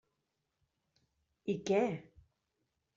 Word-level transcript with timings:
I 1.55 1.57
què! 1.71 1.85